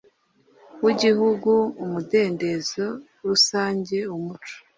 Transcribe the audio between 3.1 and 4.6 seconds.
rusange umuco